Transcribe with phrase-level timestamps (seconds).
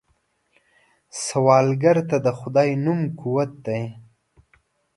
[1.25, 3.83] سوالګر ته د خدای نوم قوت دی